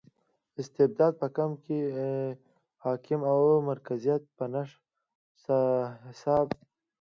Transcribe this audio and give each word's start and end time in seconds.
استبداد 0.59 1.13
په 1.21 1.27
کې 1.63 1.79
حاکم 2.83 3.21
او 3.31 3.37
مرکزیت 3.69 4.21
په 4.37 4.45
نشت 4.53 4.75
حساب 6.07 6.45
و. 6.53 6.57